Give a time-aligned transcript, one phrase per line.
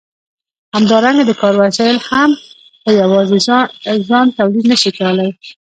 [0.75, 2.29] همدارنګه د کار وسایل هم
[2.83, 3.37] په یوازې
[4.09, 5.31] ځان تولید نشي کولای.